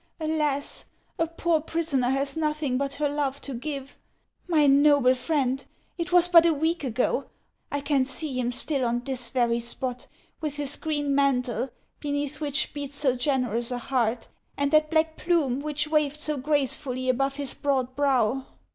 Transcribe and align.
Alas! 0.19 0.85
a 1.19 1.27
poor 1.27 1.61
prisoner 1.61 2.09
has 2.09 2.35
nothing 2.35 2.75
but 2.75 2.95
her 2.95 3.07
love 3.07 3.39
to 3.39 3.53
give. 3.53 3.95
My 4.47 4.65
noble 4.65 5.13
friend! 5.13 5.63
It 5.95 6.11
was 6.11 6.27
but 6.27 6.43
a 6.43 6.53
week 6.55 6.83
ago,— 6.83 7.29
I 7.71 7.81
can 7.81 8.03
see 8.05 8.33
him 8.33 8.49
still 8.49 8.83
on 8.83 9.03
this 9.03 9.29
very 9.29 9.59
spot, 9.59 10.07
with 10.39 10.55
his 10.55 10.75
green 10.75 11.13
mantle, 11.13 11.69
beneath 11.99 12.41
which 12.41 12.73
beats 12.73 12.95
so 12.97 13.15
generous 13.15 13.69
a 13.69 13.77
heart, 13.77 14.27
and 14.57 14.71
that 14.71 14.89
black 14.89 15.17
plume, 15.17 15.59
which 15.59 15.87
waved 15.87 16.19
so 16.19 16.35
gracefully 16.35 17.07
above 17.07 17.35
his 17.35 17.53
broad 17.53 17.95
brow." 17.95 18.47